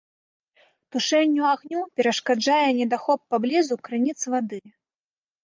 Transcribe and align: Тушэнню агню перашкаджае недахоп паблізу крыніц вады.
Тушэнню 0.95 1.43
агню 1.53 1.79
перашкаджае 1.99 2.71
недахоп 2.79 3.21
паблізу 3.35 3.75
крыніц 3.91 4.19
вады. 4.37 4.59